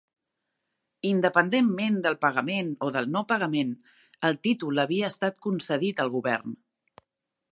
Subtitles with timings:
[1.09, 3.75] Independentment del pagament o del no pagament,
[4.31, 6.57] el títol havia estat concedit al govern.